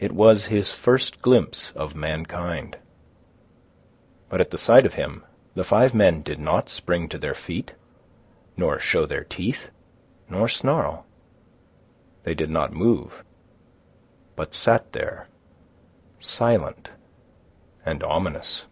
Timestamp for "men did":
5.94-6.40